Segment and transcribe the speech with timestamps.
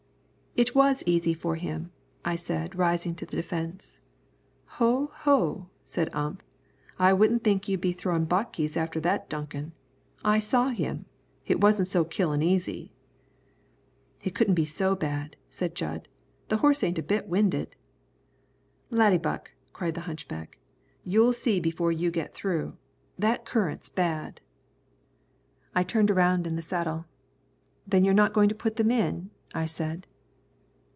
[0.53, 1.93] "It was easy for him,"
[2.25, 4.01] I said, rising to the defence.
[4.79, 6.43] "Ho, ho," said Ump,
[6.99, 9.71] "I wouldn't think you'd be throwin' bokays after that duckin'.
[10.25, 11.05] I saw him.
[11.47, 12.91] It wasn't so killin' easy."
[14.25, 16.09] "It couldn't be so bad," said Jud;
[16.49, 17.77] "the horse ain't a bit winded."
[18.91, 20.57] "Laddiebuck," cried the hunchback,
[21.05, 22.75] "you'll see before you get through.
[23.17, 24.41] That current's bad."
[25.73, 27.05] I turned around in the saddle.
[27.87, 30.07] "Then you're not going to put them in?" I said.